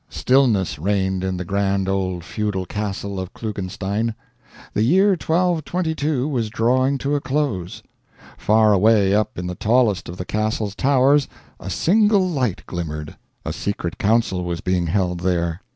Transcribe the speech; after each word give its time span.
Stillness 0.09 0.79
reigned 0.79 1.23
in 1.23 1.37
the 1.37 1.45
grand 1.45 1.87
old 1.87 2.23
feudal 2.25 2.65
castle 2.65 3.19
of 3.19 3.35
Klugenstein. 3.35 4.15
The 4.73 4.81
year 4.81 5.09
1222 5.09 6.27
was 6.27 6.49
drawing 6.49 6.97
to 6.97 7.13
a 7.13 7.21
close. 7.21 7.83
Far 8.35 8.73
away 8.73 9.13
up 9.13 9.37
in 9.37 9.45
the 9.45 9.53
tallest 9.53 10.09
of 10.09 10.17
the 10.17 10.25
castle's 10.25 10.73
towers 10.73 11.27
a 11.59 11.69
single 11.69 12.27
light 12.27 12.65
glimmered. 12.65 13.15
A 13.45 13.53
secret 13.53 13.99
council 13.99 14.43
was 14.43 14.59
being 14.59 14.87
held 14.87 15.19
there. 15.19 15.61